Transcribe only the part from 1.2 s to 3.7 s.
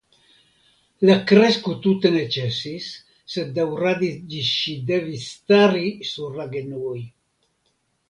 kresko tute ne ĉesis, sed